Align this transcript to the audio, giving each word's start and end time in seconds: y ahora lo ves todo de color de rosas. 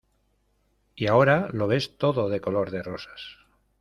y 0.95 1.05
ahora 1.05 1.49
lo 1.53 1.67
ves 1.67 1.95
todo 1.99 2.27
de 2.29 2.41
color 2.41 2.71
de 2.71 2.81
rosas. 2.81 3.37